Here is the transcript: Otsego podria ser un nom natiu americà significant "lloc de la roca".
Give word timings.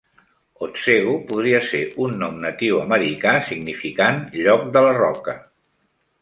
Otsego 0.67 1.11
podria 1.31 1.59
ser 1.67 1.81
un 2.05 2.17
nom 2.21 2.39
natiu 2.45 2.79
americà 2.85 3.35
significant 3.51 4.19
"lloc 4.41 4.67
de 4.79 4.83
la 4.89 4.97
roca". 4.99 5.37